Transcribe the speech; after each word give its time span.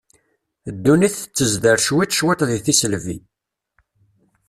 Ddunit 0.75 1.13
tettezder 1.17 1.77
cwiṭ 1.85 2.11
cwiṭ 2.17 2.41
deg 2.49 2.61
tiselbi. 2.65 3.17